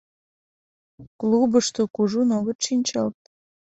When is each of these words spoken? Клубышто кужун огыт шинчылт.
Клубышто 1.19 1.81
кужун 1.95 2.29
огыт 2.37 2.57
шинчылт. 2.65 3.17